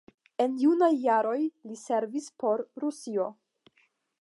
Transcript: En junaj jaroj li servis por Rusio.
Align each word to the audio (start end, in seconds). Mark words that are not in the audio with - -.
En 0.45 0.53
junaj 0.61 0.89
jaroj 1.03 1.37
li 1.43 1.77
servis 1.83 2.31
por 2.45 2.65
Rusio. 2.85 3.29